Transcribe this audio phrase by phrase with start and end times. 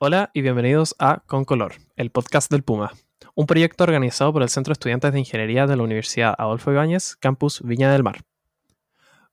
[0.00, 2.92] Hola y bienvenidos a Con Color, el podcast del Puma,
[3.34, 7.16] un proyecto organizado por el Centro de Estudiantes de Ingeniería de la Universidad Adolfo Ibáñez,
[7.16, 8.20] Campus Viña del Mar.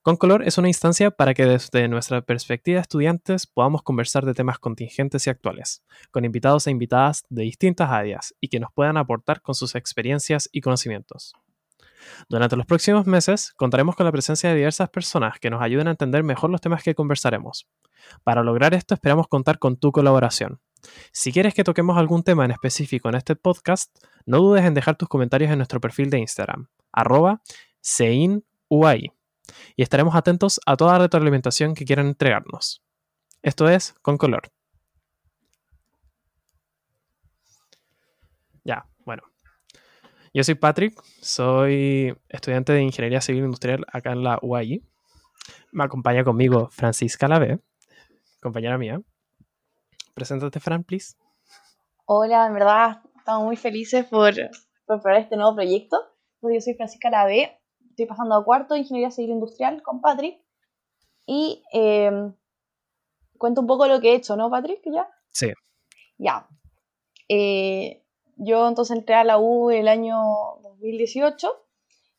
[0.02, 4.34] Con Color es una instancia para que desde nuestra perspectiva de estudiantes podamos conversar de
[4.34, 8.96] temas contingentes y actuales, con invitados e invitadas de distintas áreas y que nos puedan
[8.96, 11.34] aportar con sus experiencias y conocimientos.
[12.28, 15.92] Durante los próximos meses contaremos con la presencia de diversas personas que nos ayuden a
[15.92, 17.66] entender mejor los temas que conversaremos.
[18.24, 20.60] Para lograr esto esperamos contar con tu colaboración.
[21.12, 24.96] Si quieres que toquemos algún tema en específico en este podcast, no dudes en dejar
[24.96, 27.40] tus comentarios en nuestro perfil de Instagram, arroba
[27.80, 29.12] seinui,
[29.76, 32.82] y estaremos atentos a toda retroalimentación que quieran entregarnos.
[33.42, 34.50] Esto es Con Color.
[38.64, 39.22] Ya, bueno.
[40.36, 44.82] Yo soy Patrick, soy estudiante de Ingeniería Civil Industrial acá en la UAI.
[45.72, 47.58] Me acompaña conmigo Francisca Lave,
[48.42, 49.00] compañera mía.
[50.12, 51.16] Preséntate, Fran, please.
[52.04, 54.34] Hola, en verdad estamos muy felices por,
[54.84, 55.96] por probar este nuevo proyecto.
[56.42, 57.58] Yo soy Francisca Lave,
[57.88, 60.38] estoy pasando a cuarto de Ingeniería Civil Industrial con Patrick.
[61.24, 62.12] Y eh,
[63.38, 64.82] cuento un poco lo que he hecho, ¿no, Patrick?
[64.84, 65.08] ¿Ya?
[65.30, 65.50] Sí.
[66.18, 66.46] Ya.
[67.26, 68.02] Eh,
[68.36, 70.16] yo entonces entré a la U el año
[70.62, 71.48] 2018.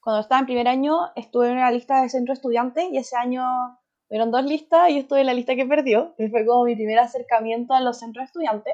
[0.01, 3.43] Cuando estaba en primer año estuve en una lista de centro estudiantes y ese año
[4.07, 6.15] fueron dos listas y yo estuve en la lista que perdió.
[6.15, 8.73] Que fue como mi primer acercamiento a los centros estudiantes.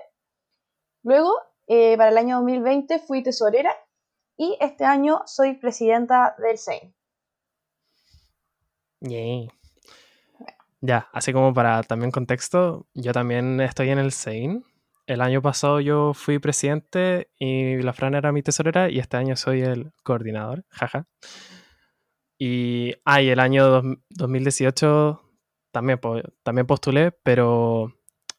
[1.03, 1.33] Luego,
[1.67, 3.75] eh, para el año 2020 fui tesorera
[4.37, 6.95] y este año soy presidenta del SEIN.
[9.01, 9.49] Yay.
[10.79, 14.65] Ya, así como para también contexto, yo también estoy en el SEIN.
[15.05, 19.35] El año pasado yo fui presidente y la Fran era mi tesorera y este año
[19.35, 21.07] soy el coordinador, jaja.
[22.37, 25.21] Y, ah, y el año dos- 2018
[25.71, 25.99] también,
[26.43, 27.93] también postulé, pero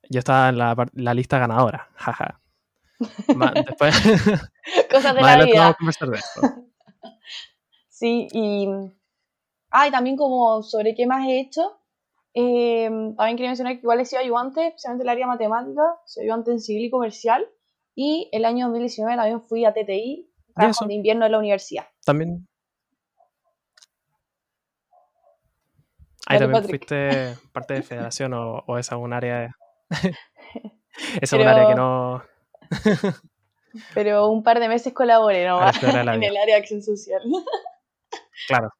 [0.09, 2.41] yo estaba en la, la lista ganadora, jaja.
[3.35, 3.95] Ma- después,
[4.91, 5.69] Cosas de más la adelante vamos vida.
[5.69, 6.41] a conversar de esto.
[7.96, 8.67] Sí, y.
[9.70, 11.79] Ah, y también como sobre qué más he hecho.
[12.34, 16.24] Eh, también quería mencionar que igual he sido ayudante, especialmente en el área matemática, soy
[16.24, 17.48] ayudante en civil y comercial.
[17.95, 21.86] Y el año 2019 también fui a TTI, trabajo de invierno en la universidad.
[22.05, 22.48] También.
[26.27, 26.89] Ahí también Patrick.
[26.89, 29.51] fuiste parte de federación o, o es algún área de...
[31.20, 32.22] es un área que no...
[33.92, 37.22] Pero un par de meses colaboré la en el área de acción social.
[38.48, 38.70] Claro.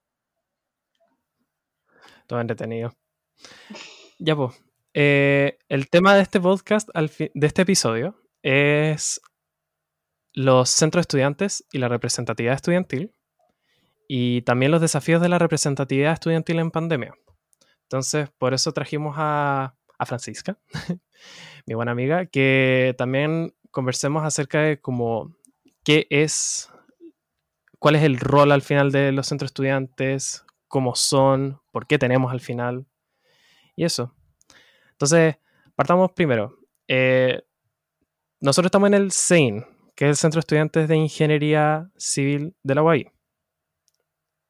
[2.27, 2.93] Todo entretenido.
[4.19, 4.55] Ya pues.
[4.93, 9.21] el tema de este podcast, al de este episodio, es
[10.33, 13.13] los centros estudiantes y la representatividad estudiantil.
[14.09, 17.15] Y también los desafíos de la representatividad estudiantil en pandemia.
[17.83, 20.59] Entonces, por eso trajimos a, a Francisca,
[21.67, 25.37] mi buena amiga, que también conversemos acerca de cómo
[25.85, 26.71] qué es
[27.79, 32.33] cuál es el rol al final de los centros estudiantes, cómo son, por qué tenemos
[32.33, 32.87] al final
[33.77, 34.15] y eso.
[34.93, 35.37] Entonces,
[35.75, 36.59] partamos primero.
[36.89, 37.43] Eh,
[38.41, 39.65] nosotros estamos en el CEIN,
[39.95, 43.11] que es el Centro de Estudiantes de Ingeniería Civil de la UAI.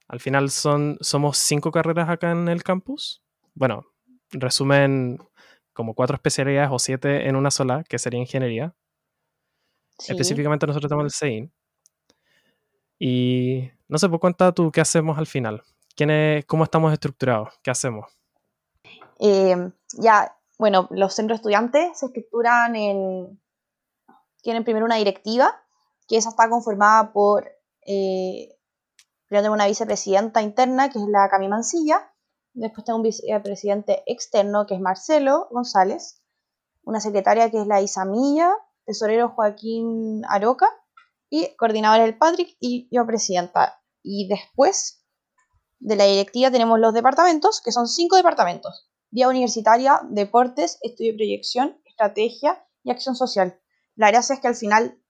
[0.08, 3.22] Al final son, somos cinco carreras acá en el campus.
[3.54, 3.86] Bueno,
[4.30, 5.18] resumen
[5.72, 8.74] como cuatro especialidades o siete en una sola, que sería ingeniería.
[9.98, 10.12] Sí.
[10.12, 11.52] Específicamente nosotros estamos en el CEIN.
[12.98, 15.62] Y no sé, pues cuenta tú qué hacemos al final.
[15.96, 17.48] ¿Quién es- ¿Cómo estamos estructurados?
[17.62, 18.06] ¿Qué hacemos?
[19.18, 23.40] Eh, ya, bueno, los centros estudiantes se estructuran en.
[24.42, 25.54] Tienen primero una directiva,
[26.06, 27.48] que esa está conformada por.
[27.86, 28.56] Eh,
[29.26, 32.12] primero tengo una vicepresidenta interna, que es la Cami Mancilla.
[32.52, 36.22] Después tengo un vicepresidente externo, que es Marcelo González.
[36.84, 38.52] Una secretaria, que es la Isa Milla.
[38.84, 40.68] Tesorero Joaquín Aroca.
[41.30, 42.56] Y coordinador el Patrick.
[42.60, 43.82] Y yo presidenta.
[44.02, 45.04] Y después
[45.80, 51.18] de la directiva tenemos los departamentos, que son cinco departamentos vía universitaria, deportes, estudio de
[51.18, 53.60] proyección, estrategia y acción social.
[53.94, 55.00] La gracia es que al final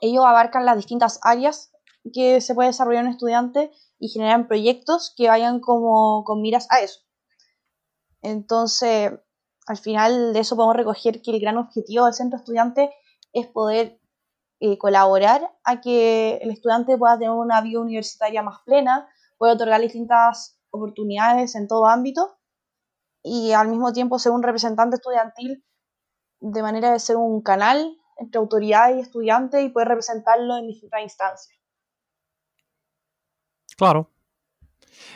[0.00, 1.72] ellos abarcan las distintas áreas
[2.12, 6.78] que se puede desarrollar un estudiante y generan proyectos que vayan como con miras a
[6.80, 7.00] eso.
[8.22, 9.10] Entonces,
[9.66, 12.94] al final de eso podemos recoger que el gran objetivo del centro estudiante
[13.32, 14.00] es poder
[14.60, 19.08] eh, colaborar a que el estudiante pueda tener una vida universitaria más plena,
[19.38, 22.36] pueda otorgar distintas oportunidades en todo ámbito
[23.24, 25.64] y al mismo tiempo ser un representante estudiantil
[26.40, 31.00] de manera de ser un canal entre autoridades y estudiantes y poder representarlo en distintas
[31.00, 31.58] instancias.
[33.76, 34.10] Claro.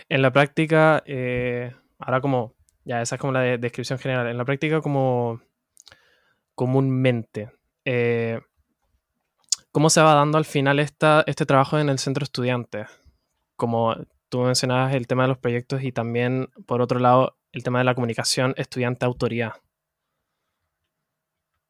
[0.09, 4.27] En la práctica, eh, ahora como, ya esa es como la de- descripción general.
[4.27, 5.41] En la práctica, como,
[6.55, 7.53] comúnmente.
[7.85, 8.41] Eh,
[9.71, 12.87] ¿Cómo se va dando al final esta, este trabajo en el centro estudiante?
[13.55, 13.95] Como
[14.29, 17.85] tú mencionabas el tema de los proyectos y también, por otro lado, el tema de
[17.85, 19.53] la comunicación estudiante-autoridad.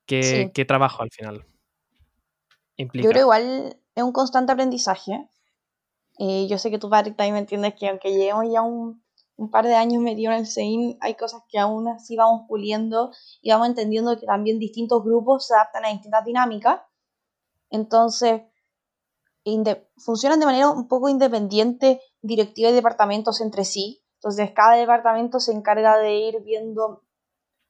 [0.06, 1.44] ¿Qué, ¿Qué, trabajo al final
[2.76, 3.05] implica?
[3.05, 5.29] Yo creo igual es un constante aprendizaje.
[6.19, 9.02] Eh, yo sé que tú, Patrick, también me entiendes que aunque llevemos ya un,
[9.37, 13.12] un par de años metido en el CEIN, hay cosas que aún así vamos puliendo
[13.43, 16.81] y vamos entendiendo que también distintos grupos se adaptan a distintas dinámicas.
[17.70, 18.43] Entonces,
[19.96, 24.02] funcionan de manera un poco independiente directiva y departamentos entre sí.
[24.19, 27.03] Entonces, cada departamento se encarga de ir viendo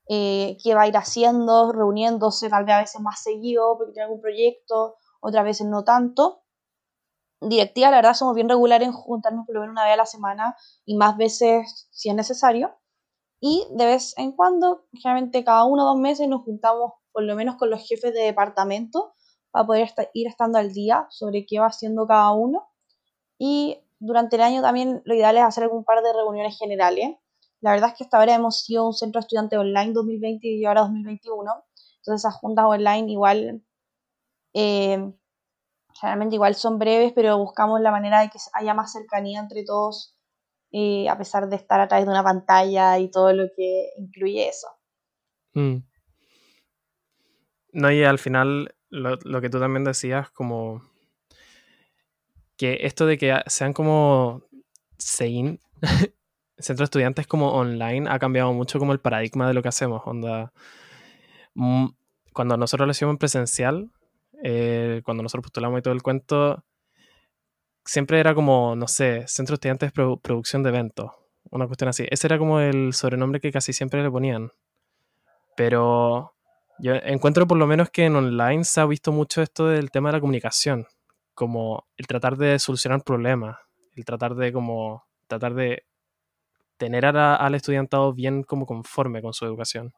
[0.09, 4.05] eh, qué va a ir haciendo, reuniéndose tal vez a veces más seguido porque tiene
[4.05, 6.43] algún proyecto, otras veces no tanto.
[7.41, 10.07] Directiva, la verdad, somos bien regulares en juntarnos por lo menos una vez a la
[10.07, 12.75] semana y más veces si es necesario.
[13.41, 17.37] Y de vez en cuando, generalmente cada uno o dos meses, nos juntamos por lo
[17.37, 19.15] menos con los jefes de departamento
[19.51, 22.69] para poder ir estando al día sobre qué va haciendo cada uno.
[23.39, 27.17] Y durante el año también lo ideal es hacer algún par de reuniones generales.
[27.61, 30.83] La verdad es que hasta ahora hemos sido un centro estudiante online 2020 y ahora
[30.83, 31.65] 2021.
[31.97, 33.63] Entonces esas juntas online igual,
[34.55, 35.13] eh,
[35.95, 40.17] generalmente igual son breves, pero buscamos la manera de que haya más cercanía entre todos,
[40.71, 44.49] eh, a pesar de estar a través de una pantalla y todo lo que incluye
[44.49, 44.69] eso.
[45.55, 45.79] Mm.
[47.73, 50.83] No, y al final lo, que tú también decías, como
[52.59, 54.43] que esto de que sean como
[54.99, 55.61] SEIN,
[56.59, 60.03] centro estudiantes como online, ha cambiado mucho como el paradigma de lo que hacemos.
[60.05, 60.53] Onda,
[61.55, 61.87] mm,
[62.35, 63.91] cuando nosotros lo hicimos en presencial,
[64.43, 66.65] eh, cuando nosotros postulamos y todo el cuento,
[67.85, 71.13] siempre era como, no sé, centro estudiantes producción de eventos,
[71.51, 72.07] una cuestión así.
[72.11, 74.51] Ese era como el sobrenombre que casi siempre le ponían.
[75.57, 76.35] Pero
[76.81, 80.09] yo encuentro por lo menos que en online se ha visto mucho esto del tema
[80.11, 80.87] de la comunicación,
[81.39, 83.57] como el tratar de solucionar problemas,
[83.95, 85.85] el tratar de como tratar de
[86.79, 89.95] tener al estudiantado bien como conforme con su educación.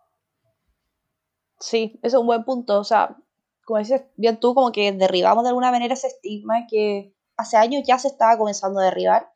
[1.59, 2.79] Sí, eso es un buen punto.
[2.79, 3.17] O sea,
[3.65, 7.85] como dices bien tú, como que derribamos de alguna manera ese estigma que hace años
[7.87, 9.33] ya se estaba comenzando a derribar.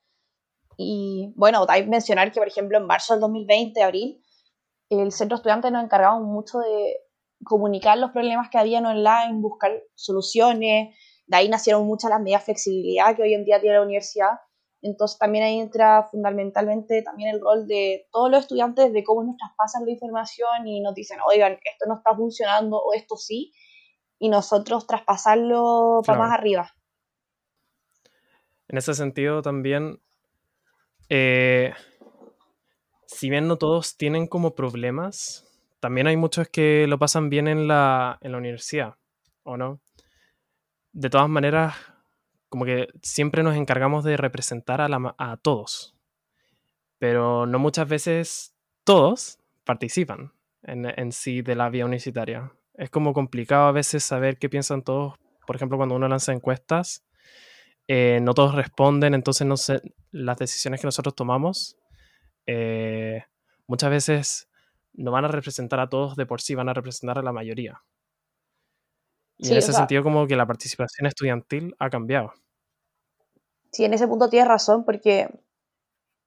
[0.76, 4.22] Y bueno, que mencionar que, por ejemplo, en marzo del 2020, abril,
[4.90, 6.98] el centro estudiante nos encargamos mucho de
[7.44, 10.94] comunicar los problemas que habían online, buscar soluciones.
[11.26, 14.40] De ahí nacieron muchas las medidas de flexibilidad que hoy en día tiene la universidad.
[14.82, 19.36] Entonces también ahí entra fundamentalmente también el rol de todos los estudiantes de cómo nos
[19.38, 23.54] traspasan la información y nos dicen, oigan, esto no está funcionando o esto sí,
[24.18, 26.70] y nosotros traspasarlo para más arriba.
[28.68, 30.00] En ese sentido también,
[31.08, 31.72] eh,
[33.06, 35.46] si bien no todos tienen como problemas,
[35.80, 38.96] también hay muchos que lo pasan bien en la, en la universidad,
[39.42, 39.80] ¿o no?
[40.94, 41.74] De todas maneras,
[42.48, 45.96] como que siempre nos encargamos de representar a, todos,
[46.98, 48.54] pero no muchas veces
[48.84, 50.32] todos participan
[50.62, 52.52] en, sí de la vía universitaria.
[52.74, 55.14] Es como complicado a veces saber qué piensan todos.
[55.48, 57.04] Por ejemplo, cuando uno lanza encuestas,
[57.88, 59.82] eh, no todos responden, entonces no sé,
[60.12, 61.76] las decisiones que nosotros tomamos
[62.46, 63.24] eh,
[63.66, 64.48] muchas veces
[64.92, 67.82] no van a representar a todos de por sí, van a representar a la mayoría.
[69.36, 72.32] Y en ese sentido como que la participación estudiantil ha cambiado.
[73.72, 75.28] Sí, en ese punto tienes razón, porque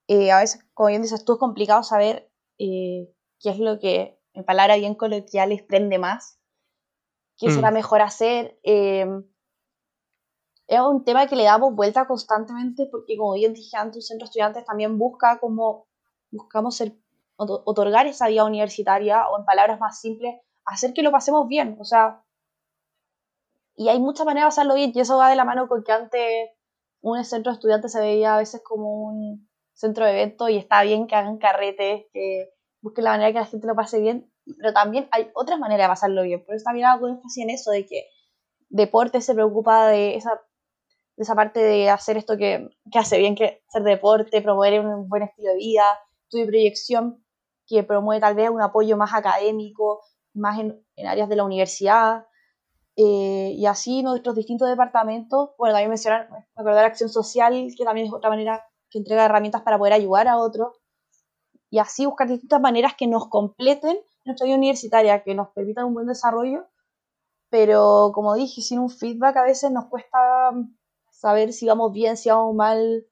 [0.07, 3.09] eh, a veces, como bien dices tú, es complicado saber eh,
[3.39, 6.39] qué es lo que, en palabras bien coloquiales, prende más,
[7.37, 7.75] qué será mm.
[7.75, 8.59] mejor hacer.
[8.63, 9.23] Em,
[10.67, 14.25] es un tema que le damos vuelta constantemente porque, como bien dije antes, un centro
[14.25, 15.87] de estudiantes también busca como
[16.29, 16.97] buscamos ser
[17.37, 20.35] otorgar esa vía universitaria o en palabras más simples,
[20.65, 21.77] hacer que lo pasemos bien.
[21.79, 22.23] O sea,
[23.77, 25.91] y hay muchas maneras de hacerlo bien y eso va de la mano con que
[25.93, 26.49] antes
[27.01, 31.07] un centro de se veía a veces como un centro de eventos y está bien
[31.07, 32.49] que hagan carretes, que
[32.81, 35.91] busquen la manera que la gente lo pase bien, pero también hay otras maneras de
[35.91, 36.43] pasarlo bien.
[36.43, 38.07] Por eso también hago énfasis en eso, de que
[38.69, 40.41] deporte se preocupa de esa,
[41.15, 45.23] esa parte de hacer esto que, que hace bien, que hacer deporte, promover un buen
[45.23, 45.85] estilo de vida,
[46.23, 47.23] estudio proyección,
[47.67, 50.01] que promueve tal vez un apoyo más académico,
[50.33, 52.25] más en, áreas de la universidad.
[52.99, 58.13] Eh, y así nuestros distintos departamentos, bueno, también mencionar, acordar acción social, que también es
[58.13, 60.75] otra manera que entrega herramientas para poder ayudar a otros.
[61.69, 65.93] Y así buscar distintas maneras que nos completen nuestra vida universitaria, que nos permitan un
[65.93, 66.65] buen desarrollo.
[67.49, 70.51] Pero como dije, sin un feedback a veces nos cuesta
[71.11, 73.05] saber si vamos bien, si vamos mal,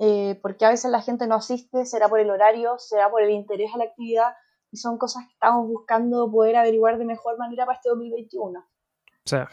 [0.00, 3.30] eh, porque a veces la gente no asiste, será por el horario, será por el
[3.30, 4.34] interés a la actividad,
[4.72, 8.64] y son cosas que estamos buscando poder averiguar de mejor manera para este 2021.
[9.24, 9.48] O sea,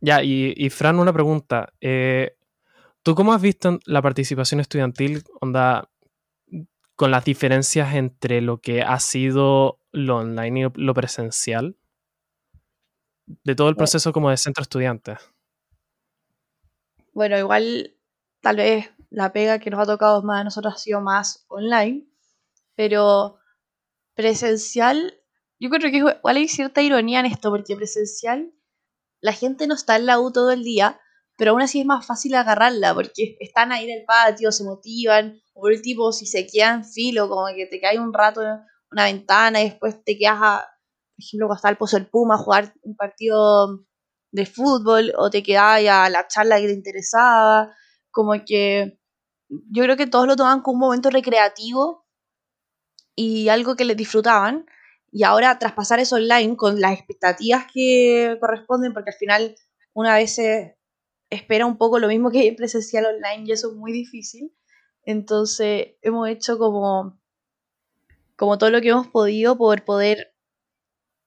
[0.00, 1.72] ya, y, Fran, una pregunta.
[1.80, 2.36] Eh,
[3.02, 5.90] ¿Tú cómo has visto la participación estudiantil, onda,
[6.94, 11.76] con las diferencias entre lo que ha sido lo online y lo presencial?
[13.26, 15.16] De todo el proceso como de centro estudiante.
[17.12, 17.96] Bueno, igual
[18.40, 22.06] tal vez la pega que nos ha tocado más a nosotros ha sido más online,
[22.74, 23.38] pero
[24.14, 25.14] presencial,
[25.60, 28.52] yo creo que igual hay cierta ironía en esto, porque presencial
[29.20, 31.00] la gente no está en la U todo el día,
[31.36, 35.40] pero aún así es más fácil agarrarla, porque están ahí en el patio, se motivan,
[35.54, 38.60] o por último, si se quedan filo, como que te cae un rato en
[38.90, 40.66] una ventana y después te quedas, a,
[41.16, 43.84] por ejemplo, cuando está el Pozo del Puma a jugar un partido
[44.32, 47.74] de fútbol, o te quedas a la charla que te interesaba,
[48.10, 48.98] como que
[49.48, 52.06] yo creo que todos lo toman como un momento recreativo
[53.14, 54.66] y algo que les disfrutaban,
[55.10, 59.54] y ahora traspasar eso online con las expectativas que corresponden, porque al final
[59.92, 60.78] una vez se
[61.30, 64.54] espera un poco lo mismo que presencial online y eso es muy difícil.
[65.02, 67.18] Entonces hemos hecho como,
[68.36, 70.34] como todo lo que hemos podido por poder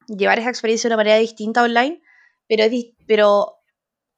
[0.07, 2.01] llevar esa experiencia de una manera distinta online,
[2.47, 2.63] pero,
[3.07, 3.57] pero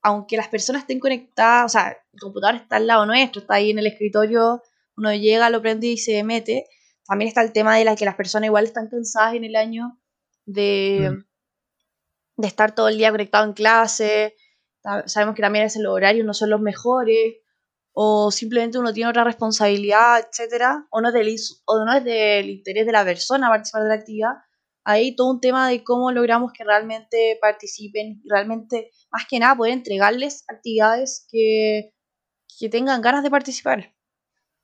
[0.01, 3.71] aunque las personas estén conectadas, o sea, el computador está al lado nuestro, está ahí
[3.71, 4.61] en el escritorio,
[4.97, 6.65] uno llega, lo prende y se mete,
[7.07, 9.99] también está el tema de la que las personas igual están cansadas en el año
[10.45, 12.41] de, mm.
[12.41, 14.35] de estar todo el día conectado en clase.
[15.05, 17.35] Sabemos que también es el horario no son los mejores.
[17.95, 22.49] O simplemente uno tiene otra responsabilidad, etcétera, o no, es del, o no es del
[22.49, 24.31] interés de la persona participar de la actividad.
[24.83, 29.55] Ahí todo un tema de cómo logramos que realmente participen y realmente, más que nada,
[29.55, 31.93] poder entregarles actividades que,
[32.59, 33.93] que tengan ganas de participar.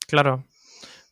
[0.08, 0.43] Claro,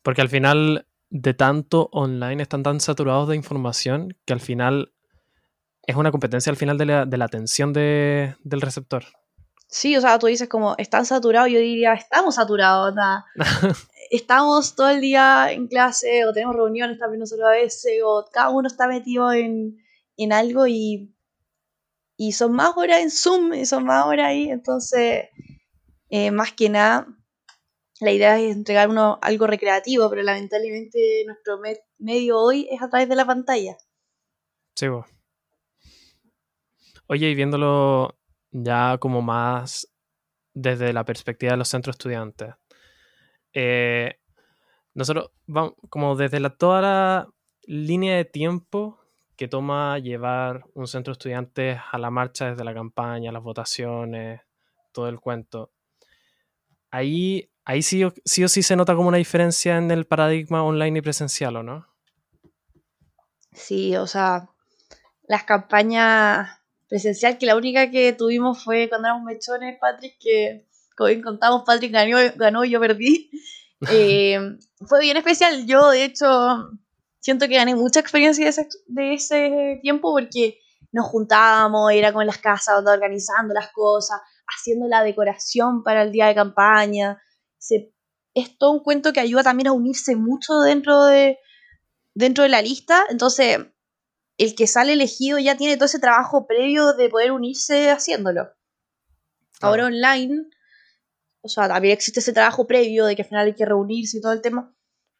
[0.01, 4.93] porque al final de tanto online, están tan saturados de información que al final
[5.83, 9.05] es una competencia al final de la, de la atención del receptor.
[9.69, 12.93] Sí, o sea, tú dices como, están saturados, yo diría, estamos saturados,
[14.11, 18.49] estamos todo el día en clase o tenemos reuniones también nosotros a veces o cada
[18.49, 19.77] uno está metido en,
[20.31, 21.13] algo y,
[22.15, 25.25] y son más horas en Zoom y son más horas ahí, entonces,
[26.09, 27.07] eh, más que nada,
[27.99, 31.59] la idea es entregar uno algo recreativo, pero lamentablemente nuestro
[31.97, 33.77] medio hoy es a través de la pantalla.
[34.75, 35.05] Sí, vos.
[37.07, 38.17] Oye, y viéndolo
[38.51, 39.89] ya como más
[40.53, 42.53] desde la perspectiva de los centros estudiantes,
[43.53, 44.19] eh,
[44.93, 47.29] nosotros vamos como desde toda la
[47.63, 48.99] línea de tiempo
[49.35, 54.41] que toma llevar un centro estudiante a la marcha desde la campaña, las votaciones,
[54.91, 55.71] todo el cuento.
[56.89, 60.99] Ahí ahí sí, sí o sí se nota como una diferencia en el paradigma online
[60.99, 61.85] y presencial, ¿o no?
[63.51, 64.49] Sí, o sea,
[65.27, 66.49] las campañas
[66.87, 71.63] presencial, que la única que tuvimos fue cuando éramos mechones, Patrick, que como bien contamos,
[71.65, 73.29] Patrick ganó, y yo perdí.
[73.91, 74.39] Eh,
[74.87, 75.67] fue bien especial.
[75.67, 76.25] Yo, de hecho,
[77.19, 80.57] siento que gané mucha experiencia de ese, de ese tiempo porque
[80.91, 86.25] nos juntábamos, era con las casas, organizando las cosas, haciendo la decoración para el día
[86.25, 87.21] de campaña,
[88.33, 91.39] es todo un cuento que ayuda también a unirse mucho dentro de,
[92.13, 93.03] dentro de la lista.
[93.09, 93.59] Entonces,
[94.37, 98.51] el que sale elegido ya tiene todo ese trabajo previo de poder unirse haciéndolo.
[99.59, 100.45] Ahora online,
[101.41, 104.21] o sea, también existe ese trabajo previo de que al final hay que reunirse y
[104.21, 104.75] todo el tema,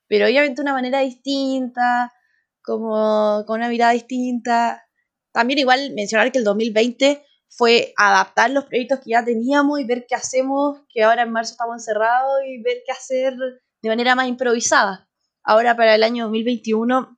[0.07, 2.13] pero obviamente de una manera distinta,
[2.61, 4.83] como con una mirada distinta.
[5.31, 10.05] También igual mencionar que el 2020 fue adaptar los proyectos que ya teníamos y ver
[10.07, 13.35] qué hacemos, que ahora en marzo estamos encerrados y ver qué hacer
[13.81, 15.09] de manera más improvisada.
[15.43, 17.17] Ahora para el año 2021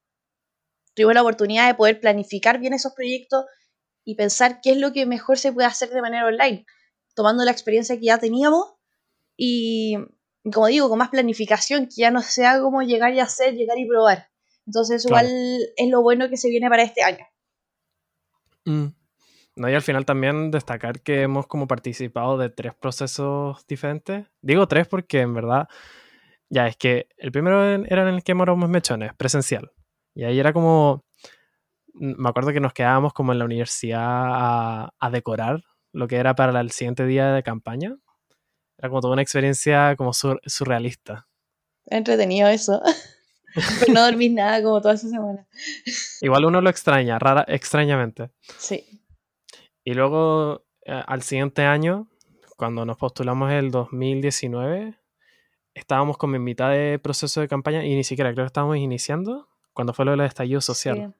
[0.93, 3.45] tuvimos la oportunidad de poder planificar bien esos proyectos
[4.03, 6.65] y pensar qué es lo que mejor se puede hacer de manera online,
[7.15, 8.73] tomando la experiencia que ya teníamos
[9.35, 9.97] y,
[10.53, 13.87] como digo, con más planificación, que ya no sea como llegar y hacer, llegar y
[13.87, 14.29] probar.
[14.65, 15.27] Entonces, igual
[15.75, 17.25] es lo bueno que se viene para este año.
[18.65, 18.98] Mm.
[19.59, 24.25] No, y al final también destacar que hemos como participado de tres procesos diferentes.
[24.41, 25.67] Digo tres porque en verdad,
[26.49, 29.73] ya es que el primero era en el que moramos mechones, presencial.
[30.15, 31.03] Y ahí era como,
[31.93, 34.01] me acuerdo que nos quedábamos como en la universidad
[34.97, 35.61] a, decorar
[35.91, 37.97] lo que era para el siguiente día de campaña.
[38.77, 41.27] Era como toda una experiencia como surrealista.
[41.85, 42.81] Entretenido eso.
[43.79, 45.45] Pero no dormís nada como toda esa semana.
[46.21, 48.29] Igual uno lo extraña, rara, extrañamente.
[48.57, 48.98] Sí.
[49.83, 52.07] Y luego, eh, al siguiente año,
[52.57, 54.99] cuando nos postulamos el 2019,
[55.73, 59.47] estábamos como en mitad de proceso de campaña y ni siquiera creo que estábamos iniciando
[59.73, 61.15] cuando fue lo del estallido social.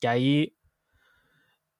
[0.00, 0.56] Que ahí,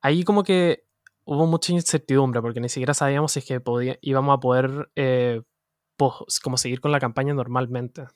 [0.01, 0.85] ahí como que
[1.25, 5.43] hubo mucha incertidumbre porque ni siquiera sabíamos si es que podía, íbamos a poder eh,
[6.43, 8.07] como seguir con la campaña normalmente.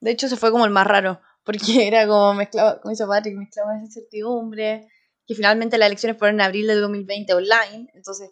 [0.00, 3.36] De hecho, se fue como el más raro, porque era como mezclado, como dice Patrick,
[3.36, 4.88] mezclaba esa incertidumbre,
[5.26, 8.30] que finalmente las elecciones fueron en abril del 2020 online, entonces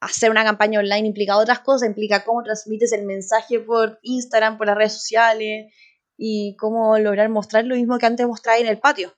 [0.00, 4.66] hacer una campaña online implica otras cosas, implica cómo transmites el mensaje por Instagram, por
[4.66, 5.72] las redes sociales
[6.16, 9.14] y cómo lograr mostrar lo mismo que antes mostraba en el patio.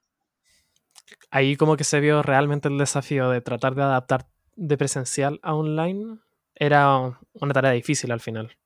[1.31, 4.27] Ahí como que se vio realmente el desafío de tratar de adaptar
[4.57, 6.19] de presencial a online.
[6.55, 8.57] Era una tarea difícil al final.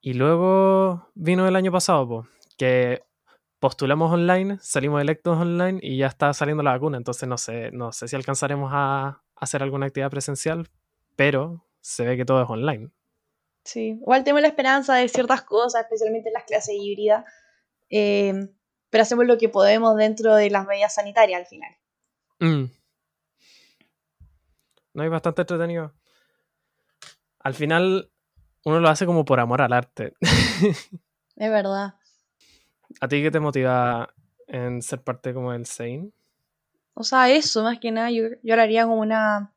[0.00, 3.02] Y luego vino el año pasado, que
[3.64, 6.98] postulamos online, salimos electos online y ya está saliendo la vacuna.
[6.98, 10.68] Entonces no sé, no sé si alcanzaremos a hacer alguna actividad presencial,
[11.16, 12.90] pero se ve que todo es online.
[13.64, 17.24] Sí, igual tenemos la esperanza de ciertas cosas, especialmente en las clases híbridas,
[17.88, 18.34] eh,
[18.90, 21.74] pero hacemos lo que podemos dentro de las medidas sanitarias al final.
[22.40, 22.64] Mm.
[24.92, 25.94] No hay bastante entretenido.
[27.38, 28.12] Al final,
[28.66, 30.12] uno lo hace como por amor al arte.
[30.20, 31.94] es verdad.
[33.00, 34.14] ¿A ti qué te motiva
[34.46, 36.12] en ser parte como del Sein?
[36.94, 39.54] O sea, eso, más que nada, yo, yo haría como una,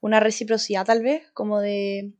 [0.00, 2.14] una reciprocidad tal vez, como de,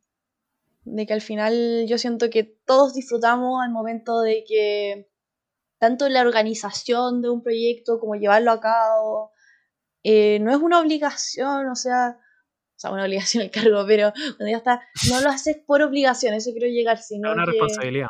[0.84, 5.08] de que al final yo siento que todos disfrutamos al momento de que
[5.78, 9.32] tanto la organización de un proyecto como llevarlo a cabo,
[10.02, 12.18] eh, no es una obligación, o sea,
[12.76, 16.34] o sea, una obligación el cargo, pero cuando ya está, no lo haces por obligación,
[16.34, 17.30] eso quiero llegar, sino.
[17.30, 18.08] Es una responsabilidad.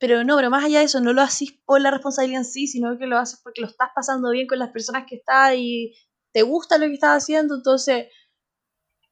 [0.00, 2.66] Pero no, pero más allá de eso, no lo haces por la responsabilidad en sí,
[2.66, 5.94] sino que lo haces porque lo estás pasando bien con las personas que estás y
[6.32, 8.06] te gusta lo que estás haciendo, entonces,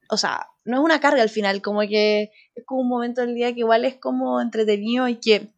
[0.08, 3.34] o sea, no es una carga al final, como que es como un momento del
[3.34, 5.52] día que igual es como entretenido y que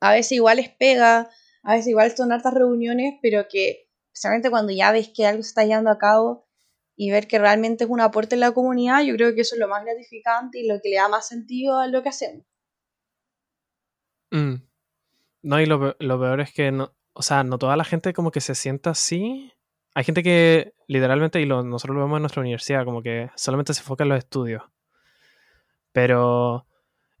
[0.00, 1.30] a veces igual es pega,
[1.62, 5.50] a veces igual son hartas reuniones, pero que especialmente cuando ya ves que algo se
[5.50, 6.48] está llevando a cabo
[6.96, 9.60] y ver que realmente es un aporte en la comunidad, yo creo que eso es
[9.60, 12.44] lo más gratificante y lo que le da más sentido a lo que hacemos.
[14.30, 14.54] Mm.
[15.42, 18.40] No, y lo, peor es que, no, o sea, no toda la gente como que
[18.40, 19.52] se sienta así.
[19.94, 23.74] Hay gente que literalmente, y lo, nosotros lo vemos en nuestra universidad, como que solamente
[23.74, 24.62] se enfoca en los estudios.
[25.92, 26.66] Pero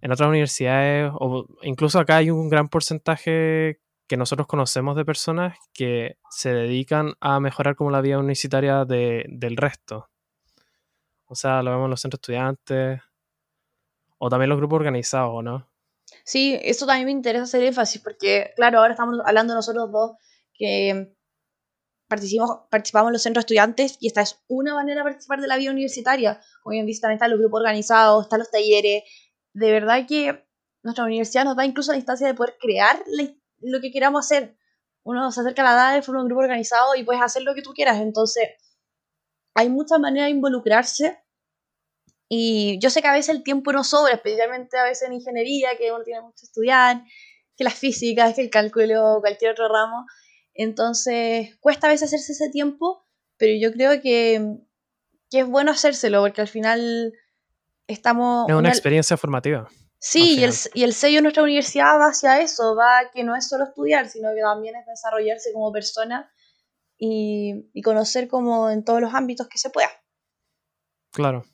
[0.00, 5.56] en otras universidades, o incluso acá hay un gran porcentaje que nosotros conocemos de personas
[5.72, 10.10] que se dedican a mejorar como la vida universitaria del resto.
[11.26, 13.00] O sea, lo vemos en los centros estudiantes,
[14.18, 15.69] o también los grupos organizados, ¿no?
[16.24, 20.12] Sí, eso también me interesa hacer énfasis porque, claro, ahora estamos hablando nosotros dos
[20.54, 21.14] que
[22.08, 25.56] participamos, participamos en los centros estudiantes y esta es una manera de participar de la
[25.56, 26.40] vida universitaria.
[26.62, 29.04] Como bien dice, también están los grupos organizados, están los talleres.
[29.54, 30.44] De verdad que
[30.82, 33.02] nuestra universidad nos da incluso la instancia de poder crear
[33.60, 34.56] lo que queramos hacer.
[35.02, 37.62] Uno se acerca a la edad, forma un grupo organizado y puedes hacer lo que
[37.62, 38.00] tú quieras.
[38.00, 38.48] Entonces,
[39.54, 41.18] hay muchas maneras de involucrarse
[42.32, 45.76] y yo sé que a veces el tiempo no sobra, especialmente a veces en ingeniería,
[45.76, 47.02] que uno tiene mucho que estudiar,
[47.56, 50.06] que las físicas, que el cálculo, cualquier otro ramo.
[50.54, 53.04] Entonces, cuesta a veces hacerse ese tiempo,
[53.36, 54.58] pero yo creo que,
[55.32, 57.12] es bueno hacérselo, porque al final
[57.88, 58.48] estamos...
[58.48, 59.68] Es una, experiencia formativa.
[59.98, 63.34] Sí, y el, y el, sello de nuestra universidad va hacia eso, va que no
[63.34, 66.32] es solo estudiar, sino que también es desarrollarse como persona
[66.96, 69.90] y, y conocer como en todos los ámbitos que se pueda.
[71.10, 71.44] Claro.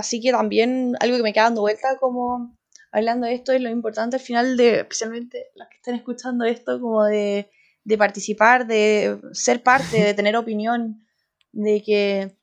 [0.00, 2.56] Así que también algo que me queda dando vuelta como
[2.90, 6.80] hablando de esto es lo importante al final de, especialmente los que estén escuchando esto,
[6.80, 7.50] como de,
[7.98, 11.06] participar, de ser parte, de tener opinión,
[11.52, 12.34] de que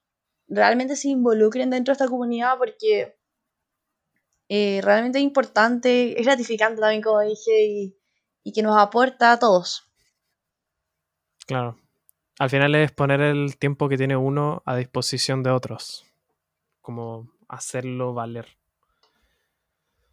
[0.47, 3.17] realmente se involucren dentro de esta comunidad porque
[4.49, 7.97] eh, realmente es importante, es gratificante también, como dije, y,
[8.43, 9.91] y que nos aporta a todos.
[11.47, 11.75] Claro.
[12.37, 16.05] Al final es poner el tiempo que tiene uno a disposición de otros.
[16.81, 18.47] Como hacerlo valer.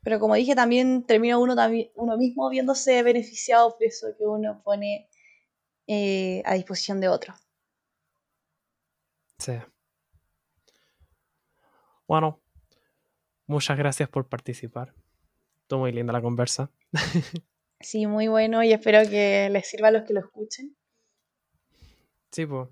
[0.02, 4.62] Pero como dije, también termina uno, también, uno mismo viéndose beneficiado por eso que uno
[4.62, 5.08] pone
[5.86, 7.34] eh, a disposición de otro.
[9.38, 9.52] Sí.
[12.06, 12.40] Bueno,
[13.46, 14.94] muchas gracias por participar.
[15.62, 16.70] Estuvo muy linda la conversa.
[17.80, 20.76] sí, muy bueno y espero que les sirva a los que lo escuchen.
[22.30, 22.68] Sí, pues,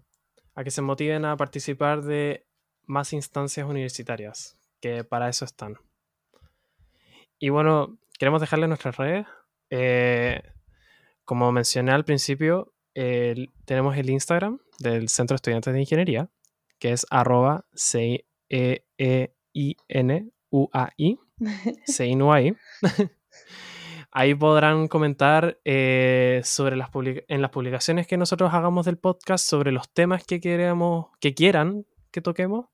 [0.55, 2.47] a que se motiven a participar de
[2.87, 5.77] más instancias universitarias, que para eso están.
[7.39, 9.27] Y bueno, queremos dejarles nuestras redes.
[9.71, 10.43] Eh,
[11.25, 12.73] como mencioné al principio,
[13.65, 16.29] tenemos el Instagram del Centro de Estudiantes de Ingeniería,
[16.79, 21.19] que es arroba c e e i n u a i
[24.13, 29.73] ahí podrán comentar eh, sobre las en las publicaciones que nosotros hagamos del podcast sobre
[29.73, 32.67] los temas que queremos, que quieran que toquemos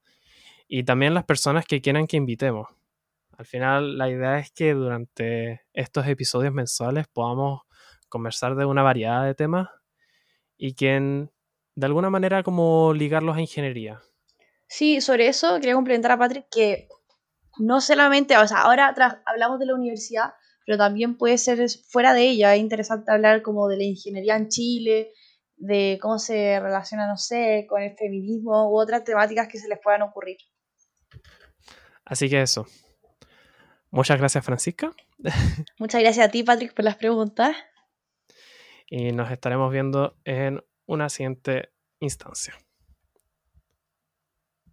[0.68, 2.68] y también las personas que quieran que invitemos.
[3.37, 7.62] Al final, la idea es que durante estos episodios mensuales podamos
[8.09, 9.68] conversar de una variedad de temas
[10.57, 11.28] y que
[11.74, 14.00] de alguna manera como ligarlos a ingeniería.
[14.66, 16.88] Sí, sobre eso quería complementar a Patrick que
[17.59, 20.33] no solamente, o sea, ahora hablamos de la universidad,
[20.66, 22.54] pero también puede ser fuera de ella.
[22.54, 25.12] Es interesante hablar como de la ingeniería en Chile,
[25.57, 29.78] de cómo se relaciona, no sé, con el feminismo u otras temáticas que se les
[29.83, 30.37] puedan ocurrir.
[32.09, 32.66] Así que eso.
[33.90, 34.92] Muchas gracias, Francisca.
[35.79, 37.57] Muchas gracias a ti, Patrick, por las preguntas.
[38.88, 42.55] Y nos estaremos viendo en una siguiente instancia.